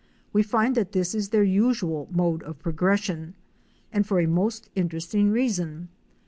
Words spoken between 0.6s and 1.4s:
that this is